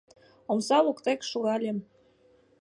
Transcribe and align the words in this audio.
Омса 0.51 0.77
воктен 0.85 1.19
шогальым. 1.29 1.77